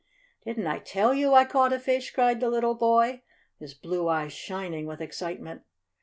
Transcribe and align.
"Didn't 0.43 0.65
I 0.65 0.79
tell 0.79 1.13
you 1.13 1.35
I 1.35 1.45
caught 1.45 1.71
a 1.71 1.77
fish?" 1.77 2.09
cried 2.09 2.39
the 2.39 2.49
little 2.49 2.73
boy, 2.73 3.21
his 3.59 3.75
blue 3.75 4.07
eyes 4.09 4.33
shining 4.33 4.87
with 4.87 4.99
excitement. 4.99 5.61